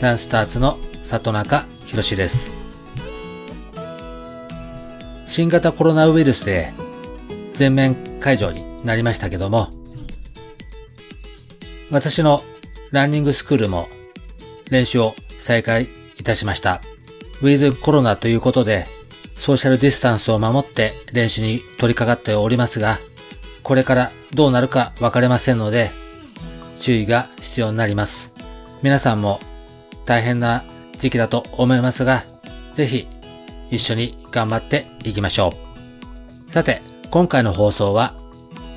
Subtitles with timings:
[0.00, 2.52] ランスターズの里中博です。
[5.26, 6.72] 新型コロナウイルスで
[7.54, 9.70] 全面解除になりましたけども、
[11.90, 12.44] 私の
[12.92, 13.88] ランニングスクールも
[14.70, 16.80] 練習を再開いたしました。
[17.42, 18.86] ウィズコロナということで、
[19.34, 22.98] ソーシャルディスタンスを守って練習に取り掛かっておりますが、
[23.64, 25.90] これからどうなるか分かりませんので、
[26.80, 28.32] 注意が必要になります。
[28.82, 29.40] 皆さんも
[30.08, 30.64] 大変な
[30.98, 32.24] 時期だと思いますが、
[32.72, 33.06] ぜひ
[33.70, 35.52] 一緒に頑張っていきましょ
[36.48, 36.52] う。
[36.52, 38.14] さて、今回の放送は、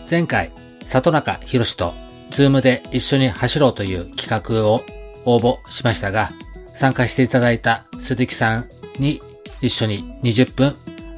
[0.10, 0.52] 前回、
[0.88, 1.94] 里中博と
[2.32, 4.84] ズームで一緒に走ろうという企画を
[5.24, 6.32] 応募しましたが、
[6.68, 8.66] 参加していただいた鈴木さん
[9.00, 9.22] に
[9.62, 10.74] 一緒に20分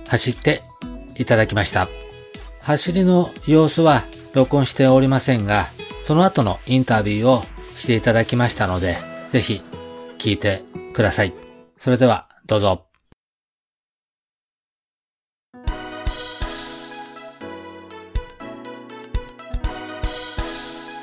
[0.07, 0.61] 走って
[1.17, 1.87] いただきました。
[2.61, 4.03] 走りの様子は
[4.35, 5.69] 録音しておりませんが、
[6.05, 7.43] その後のインタビューを
[7.75, 8.97] していただきましたので、
[9.31, 9.63] ぜひ
[10.23, 11.33] 聞いてください。
[11.77, 12.85] それではどうぞ。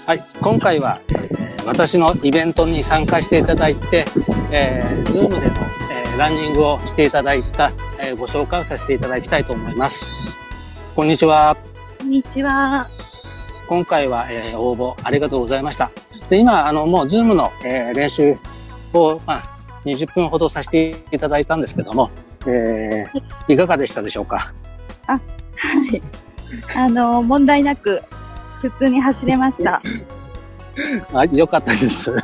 [0.07, 4.07] はい、今回は、えー、私のイベントに参加していただいて、
[4.51, 5.55] えー、 Zoomでの、
[5.93, 10.03] えー、ランニングをしていただいた、えー、ご紹介をさせていただきたいと思います。
[10.97, 11.59] こんにちは。
[11.98, 12.89] こんにちは。
[13.69, 15.91] 今回は、えー、応募ありがとうございました。
[16.31, 18.35] で、今、あの、もう、 Zoomの、えー、練習
[18.95, 19.42] を、まあ、
[19.84, 22.11] 20分ほどさせていただいたんですけども、
[22.46, 24.52] えー、いかがでしたでしょうか？
[25.06, 25.20] あ、は
[25.92, 26.02] い。
[26.77, 28.02] あの、問題なく、
[28.61, 29.83] 普通に走れました。
[31.14, 32.14] あ、よかったです。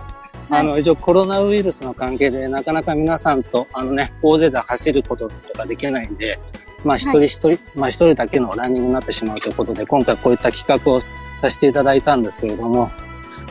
[0.49, 6.39] あの、一応コロナウイルスの関係で、なかなか皆さんと、あのね、大勢で走ることとかできないんで、
[6.85, 11.01] まあ一人一人、はい、まあ一人だけのランニングになってしまうということで、今回こういった企画を
[11.41, 12.91] させていただいたんですけれども、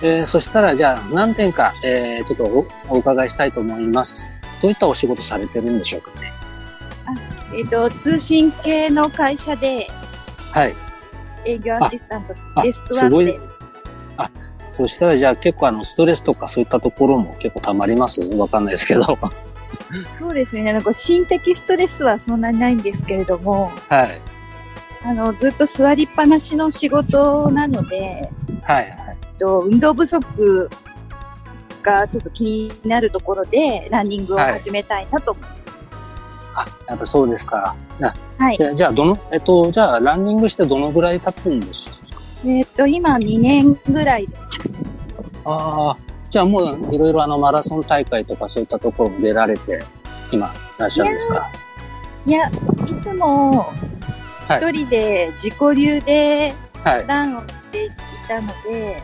[0.01, 4.29] えー、そしたらじゃあ何点か、えー、ちょっとお伺いしたいと思います。
[4.61, 6.33] どういったお仕事されてるんでしょうかね？
[7.06, 7.13] あ
[7.53, 9.88] えっ、ー、と、通信系の会社で、
[10.51, 10.75] はい。
[11.45, 13.53] 営業アシスタント、デスクワークです。
[14.17, 14.31] あ、
[14.72, 18.22] そしたらじゃあ結構あの、ストレスとかそういったところも結構たまります？
[18.22, 19.03] わかんないですけど。
[20.19, 20.73] そうですね。
[20.73, 23.72] なんか心的ストレスはそんなにないんですけれども。
[23.89, 24.22] はい。
[25.03, 28.29] あの、ずっと座りっぱなしの仕事なので、
[28.63, 29.04] はい、はい。
[29.38, 30.69] と運動不足
[31.84, 35.84] がちょっと気になるところで、ランニングを始めたいなと思います。
[36.53, 37.75] はい、あ、やっぱそうですか。
[38.38, 38.57] はい。
[38.57, 41.97] じゃあ、じゃあ、どの、えっと、じゃあ、ランニングしてどのぐらい経つんですか？
[42.46, 44.41] えっと、今2年ぐらいです。
[45.46, 45.97] ああ、
[46.29, 49.84] じゃあもういろいろあのマラソン大会とかそういったところも出られて、
[50.31, 51.50] 今、いらっしゃるんですか？
[52.25, 52.52] いや、い
[53.02, 53.72] つも、
[54.50, 56.53] 一人で自己流で
[57.07, 57.90] ランをしてい
[58.28, 59.03] たので、はい。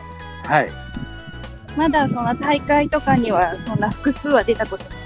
[1.76, 5.02] まだそんな大会とかにはそんな複数は出たことない。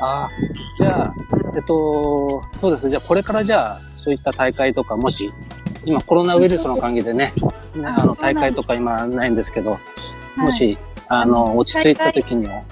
[0.00, 0.28] ああ、
[0.76, 1.14] じゃあ、
[1.56, 2.88] えっと、そうです。
[2.88, 5.32] じゃあこれからじゃあ、そういった大会とか、もし、
[5.84, 7.32] 今コロナウイルスの関係でね、
[7.74, 9.78] ねあの大会とか今ないんですけど、
[10.36, 12.62] もし、あの、落ち着いた時には、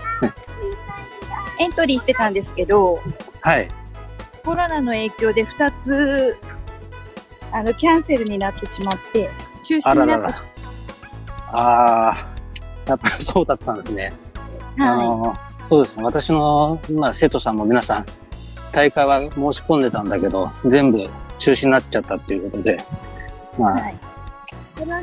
[1.59, 3.01] エントリーしてたんですけど、
[3.41, 3.69] はい。
[4.45, 6.39] コロナの影響で2つ、
[7.53, 9.31] あの、キャンセルになってしまって、
[9.65, 10.56] 中止になってしまって。
[11.59, 12.27] ああ、
[12.87, 14.13] やっぱりそうだったんですね。
[14.77, 15.35] はい、あの、
[15.69, 16.05] そうですね。
[16.05, 18.07] 私の、まあ、生徒さんも皆さん、
[18.73, 21.09] 大会は申し込んでたんだけど、全部
[21.39, 22.79] 中止になっちゃったっていうことで、
[23.59, 23.99] まあ、はい、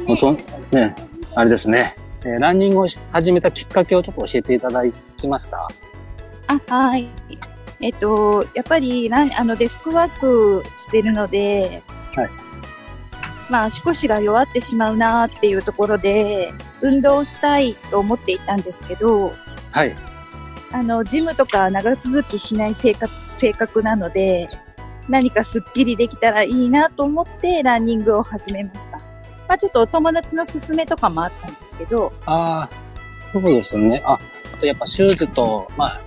[0.06, 0.38] ほとん
[0.72, 0.96] ね、
[1.36, 4.84] あれですね、えー、ランニングを始めたきっかけをちょっと教えていただ
[5.18, 5.68] きますか？
[6.48, 7.08] あ、はい。
[7.82, 11.82] えっと、やっぱりランあのデスクワークしてるので、
[12.16, 12.30] はい、
[13.54, 16.52] まあ足腰が弱ってしまうなっていうところで、
[16.82, 19.32] 運動したいと思っていたんですけど、
[19.70, 19.96] はい。
[20.72, 24.50] あの、ジムとか長続きしない性格、性格なので、
[25.08, 28.98] 何かスッキリできたらいいなと思ってランニングを始めました。
[28.98, 29.04] ま
[29.50, 32.12] あちょっとお友達の勧めとかもあったんですけど。
[32.26, 32.70] ああ、
[33.32, 34.02] そうですね。
[34.04, 36.02] あ、あとやっぱシューズと、まあ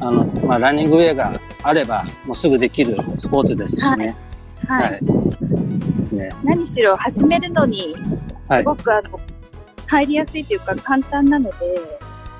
[0.00, 4.06] あの、まあ、ランニングウェアがあれば、もうすぐできるスポーツですしね。
[4.06, 4.25] はい。
[4.66, 7.94] はい、ね、何しろ始めるのに、
[8.48, 9.22] すごくあの、はい、
[9.86, 11.56] 入りやすいというか簡単なので、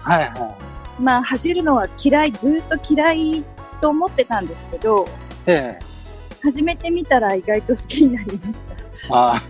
[0.02, 0.56] はいは
[0.98, 3.44] まあ走るのは嫌い、ずっと嫌い
[3.80, 5.06] と思ってたんですけど、
[5.46, 5.86] ええ。
[6.42, 9.14] 始めてみたら意外と好きになりました。
[9.14, 9.42] ああ、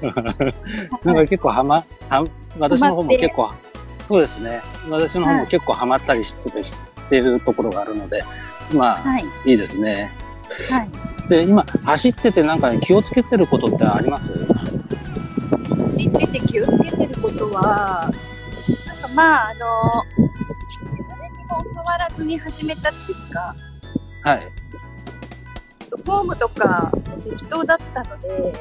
[1.04, 2.26] なんか結構はま、は
[2.58, 3.50] 私の方も結構、
[4.04, 4.60] そうですね。
[4.88, 6.72] 私の方も結構ハマったりしてるし
[7.08, 8.24] てるところがあるので、
[8.72, 9.24] まあ、はい。
[9.44, 10.10] いいですね。
[10.70, 11.28] はい。
[11.28, 14.32] で、今、走っててなんかね、気をつけてることってあります？
[15.81, 18.10] 走ってて気をつけてることは、
[18.87, 20.04] なんかまあ、あの、
[21.08, 23.54] 誰にも教わらずに始めたっていうか、
[24.22, 24.43] はい。
[25.81, 26.93] ちょっとフォームとか
[27.25, 28.52] 適当だったので、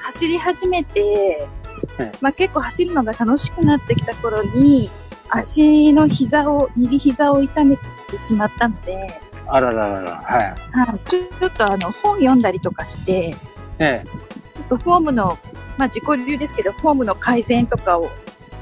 [0.00, 1.48] 走り始めて
[1.98, 4.90] ええ、まあ結構走るのが楽しくなってきた頃に、
[5.30, 10.54] 足の膝を、右膝を痛めてしまったので、あらららら、はい。
[10.72, 13.34] はい、ちょっとあの本読んだりとかして、
[13.78, 14.04] ええ。
[14.04, 15.38] ちょっとフォームの、
[15.76, 18.10] まあ自己流ですけど、フォームの改善とかを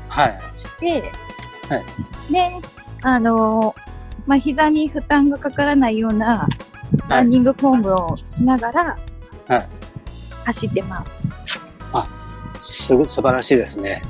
[0.09, 0.39] はい。
[0.55, 1.03] して、
[1.69, 1.83] は
[2.31, 2.53] で、
[3.03, 3.87] あのー
[4.27, 6.49] まあ、膝に負担がかからないような
[7.09, 8.99] ランニングフォームをしながら、
[9.49, 9.69] はい
[10.47, 11.33] 走ってます。
[12.59, 14.03] すご素晴らしいですね。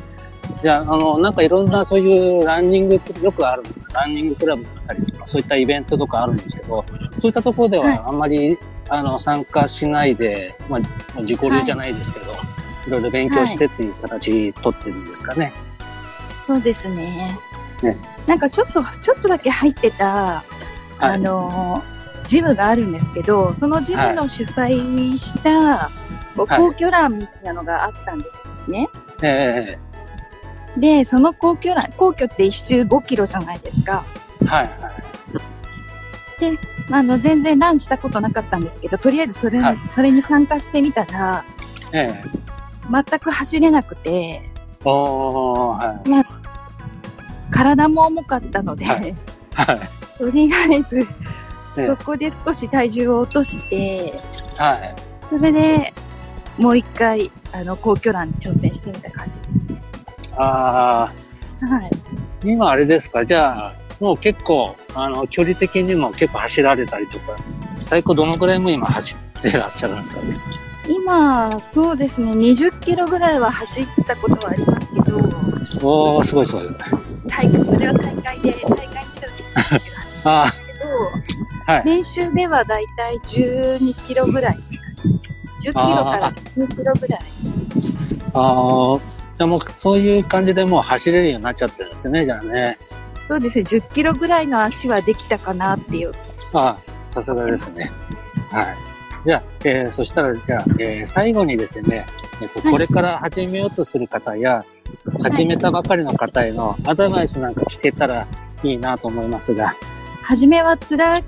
[0.62, 3.62] じゃあ、あの、なんかいろんなそういうランニング、よくある、
[3.92, 6.84] ランニングクラブだったりとか、そういったイベントとかあるんですけど、
[7.18, 8.58] そういったところではいはあんまり、
[8.88, 12.32] あの、参加しないで、まあ、自己流じゃないですけど、
[12.86, 15.52] い、ろいろ勉強してっていう形取ってるんですかね。
[16.46, 17.36] そうですね。
[17.82, 17.96] ね
[18.26, 20.44] なんかちょっと、ちょっとだけ入ってた、は
[21.00, 21.96] いあのー
[22.26, 25.90] ジムがあるんですけど、そのジムの主催した、
[26.36, 28.88] 皇居欄みたいなのがあったんですね。
[29.22, 29.78] え
[30.76, 34.04] で、その皇居欄、皇居って一周5キロじゃないですか。
[34.42, 35.05] えはい、はい。
[36.90, 41.44] あの、全然ランしたことなかったんですけど、とりあえずそれ,、はいそれに参加してみたら、
[41.92, 42.24] ええ
[42.90, 44.42] 全く走れなくて、
[44.84, 46.08] はい。
[46.08, 46.24] まあ、
[47.50, 49.14] 体も重かったので、はい
[49.54, 49.80] はい。
[50.18, 54.20] とりあえず、ええそこで少し体重を落として、
[54.56, 54.94] はい。
[55.28, 55.92] それで
[56.58, 59.38] もう一回、あの、皇居欄に挑戦してみた感じ
[59.74, 59.80] で
[60.36, 61.12] あ
[61.58, 61.64] す。
[61.72, 61.86] はい。
[61.86, 61.90] あ、
[62.44, 63.24] 今あれですか？
[63.24, 67.36] じゃあ、もう結構、あの、距離的にも結構走られたりとか、
[67.78, 70.36] 最高どのくらいも今走ってらっしゃるんですかね？
[70.88, 75.16] 今、そうですね、20キロぐらいは走ったことはありますけど、
[75.82, 76.66] おー、すごいすごい。
[77.26, 81.84] 大会、それは大会で、大会に出た時に20キロ走ったんですあけど、はい。
[81.84, 84.56] 練習ではだいたい12キロぐらい。
[84.56, 84.92] ですかね。
[85.60, 87.20] 10キロから12キロぐらい。
[88.34, 92.78] あ、ああ、じゃあもうそういう感じでもう走れるようになっちゃってるんですね、じゃあね。
[93.28, 96.12] そうですね、10キロぐらいの足はできたかなっていう。
[96.52, 96.78] ああ、
[97.08, 97.90] さすがですね。
[98.50, 98.76] はい。
[99.24, 102.06] じゃあ、えー、そしたら、じゃあ、えー、最後にですね、
[102.40, 104.64] えっと、はいこれから始めようとする方や、
[105.22, 108.26] 始めたばかりの方へのアドバイスなんか聞けたら
[108.62, 109.74] いいなと思いますが、
[110.22, 111.24] 初めは辛い、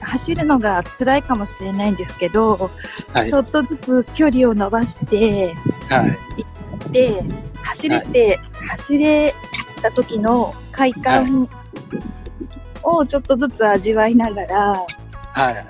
[0.00, 2.70] 走るのが辛いかもしれないんですけど、
[3.14, 5.54] はいちょっとずつ距離を伸ばして、
[5.88, 6.92] はい。
[6.92, 7.24] で、
[7.62, 8.38] 走れて、
[8.68, 9.34] 走れ
[9.80, 11.48] た時の快感
[12.82, 14.86] をちょっとずつ味わいながら、
[15.32, 15.66] はい。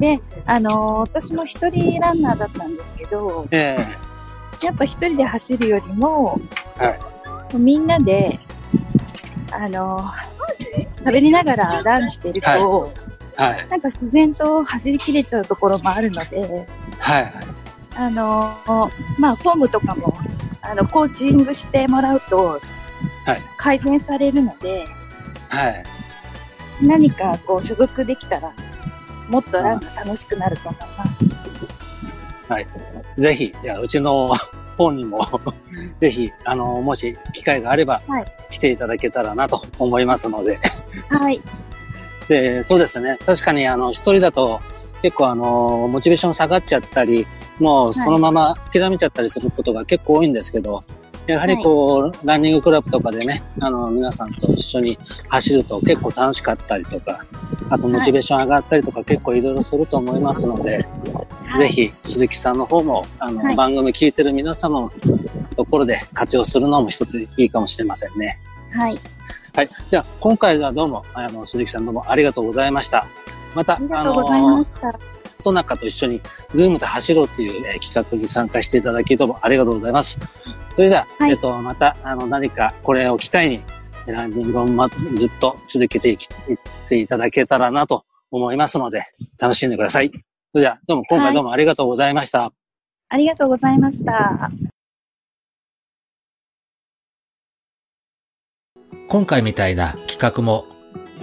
[0.00, 3.76] で、あのー私も一人ランナーだったんですけど、え
[4.62, 6.40] やっぱ一人で走るよりも、
[6.76, 6.98] はい
[7.56, 8.40] みんなで、
[9.52, 10.26] あのー
[10.98, 12.92] 食べりながらランしてると、
[13.36, 13.68] はい。
[13.68, 16.66] なんか自然と走り切れちゃうところもあるので、
[16.98, 17.32] はい。
[17.94, 20.18] あのーまあ、フォームとかも、
[20.60, 22.60] あの、コーチングしてもらうとはい、
[23.56, 24.86] 改善されるので、
[25.48, 25.82] はい。
[26.82, 28.52] 何かこう所属できたら、
[29.28, 31.36] もっとランが楽しくなると思います。
[33.16, 34.30] ぜひ、じゃあ、うちの
[34.76, 35.20] 方にも、
[36.00, 40.60] ぜひ、あの、もし機会があればはい、来ていただけたらなと思いますので。
[41.08, 41.40] はい。
[42.28, 43.18] で、そうですね。
[43.24, 44.60] 確かに、あの、一人だと、
[45.02, 47.26] 結構、あの、モチベーション下がっちゃったり、
[47.58, 50.84] もうそのまま諦めちゃったりすることが結構多いんですけど、
[51.26, 57.24] やはりこう、ランニングクラブとかでね、あの、皆さんと一緒に走ると結構楽しかったりとか、
[57.68, 60.86] あとモチベーション上がったりとか結構いろいろすると思いますので、
[61.58, 64.92] ぜひ鈴木さんの方も、あの、はい番組聞いてる皆様の
[65.56, 68.38] ところで活用するのも一ついいかもしれませんね。
[68.70, 68.96] はい。
[69.54, 69.70] はい。
[69.90, 73.06] じゃあ、今回はどうも、あの、鈴木さんどうもありがとうございました。
[73.54, 74.98] また、ありがとうございました。
[75.42, 76.20] と中と一緒に、
[76.54, 80.18] ズームで走ろうという、えー企画に参加していただき、どうもありがとうございます。
[80.76, 83.62] それでは、はいえっと、また、あの、何かこれを機会に、
[84.06, 89.06] ランニングをま、ずっと続けていきいっていただけたらなと思いますので、
[89.40, 90.10] 楽しんでください。
[90.52, 92.52] それでは、どうも今回どうもありがとうございました。
[93.08, 94.50] ありがとうございました。
[99.08, 100.66] 今回みたいな企画も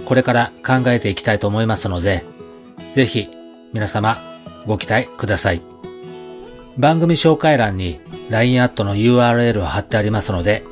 [0.04, 2.24] これから考えていきたいと思いますので、
[2.94, 3.28] ぜひ
[3.72, 4.18] 皆様
[4.66, 5.62] ご期待ください。
[6.76, 8.00] 番組紹介欄に
[8.30, 10.64] LINE アットの URL を貼ってありますので、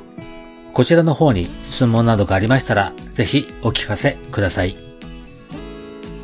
[0.73, 4.77] こちらの方に質問などがありましたら、ぜひお聞かせください。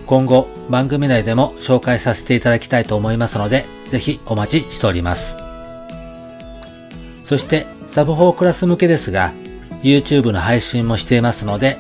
[0.06, 5.36] 今後番組内でも紹介させていただきたいと思いますので、ぜひお待ちしております。
[7.26, 9.32] そしてサブ4クラス向けですが、
[9.82, 11.76] YouTube の配信もしていますので、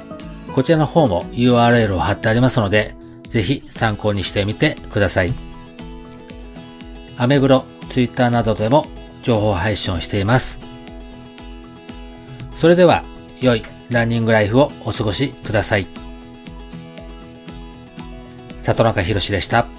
[0.54, 2.94] こちらの方も URL を貼ってありますので、
[3.30, 5.32] ぜひ参考にしてみてください。
[7.16, 8.86] アメブロ、Twitter などでも
[9.28, 10.58] 情報配信をしています。
[12.56, 13.04] それでは、
[13.42, 15.86] 良いランニングライフをお過ごしください。
[18.62, 19.77] 里中博でした。